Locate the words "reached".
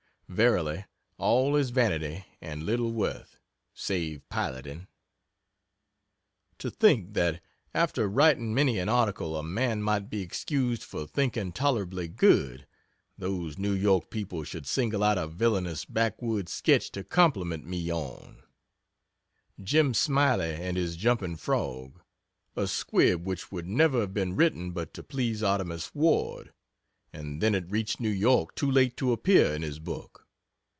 27.69-27.99